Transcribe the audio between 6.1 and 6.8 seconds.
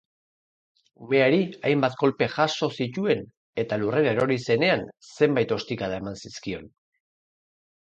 zizkion.